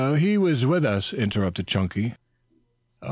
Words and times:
"He 0.17 0.35
was 0.35 0.65
with 0.65 0.83
us," 0.83 1.13
interrupted 1.13 1.67
Chunky. 1.67 2.15